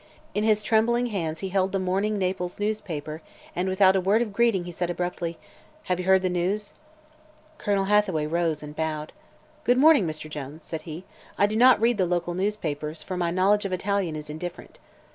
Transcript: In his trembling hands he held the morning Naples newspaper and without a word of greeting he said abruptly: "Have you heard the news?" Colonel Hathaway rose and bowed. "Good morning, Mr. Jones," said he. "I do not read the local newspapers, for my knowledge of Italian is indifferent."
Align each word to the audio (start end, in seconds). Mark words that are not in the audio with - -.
In 0.33 0.43
his 0.43 0.63
trembling 0.63 1.05
hands 1.13 1.41
he 1.41 1.49
held 1.49 1.71
the 1.71 1.77
morning 1.77 2.17
Naples 2.17 2.59
newspaper 2.59 3.21
and 3.55 3.69
without 3.69 3.95
a 3.95 4.01
word 4.01 4.23
of 4.23 4.33
greeting 4.33 4.63
he 4.63 4.71
said 4.71 4.89
abruptly: 4.89 5.37
"Have 5.83 5.99
you 5.99 6.07
heard 6.07 6.23
the 6.23 6.27
news?" 6.27 6.73
Colonel 7.59 7.85
Hathaway 7.85 8.25
rose 8.25 8.63
and 8.63 8.75
bowed. 8.75 9.11
"Good 9.63 9.77
morning, 9.77 10.07
Mr. 10.07 10.27
Jones," 10.27 10.65
said 10.65 10.81
he. 10.89 11.03
"I 11.37 11.45
do 11.45 11.55
not 11.55 11.79
read 11.79 11.99
the 11.99 12.07
local 12.07 12.33
newspapers, 12.33 13.03
for 13.03 13.15
my 13.15 13.29
knowledge 13.29 13.63
of 13.65 13.71
Italian 13.73 14.15
is 14.15 14.27
indifferent." 14.27 14.79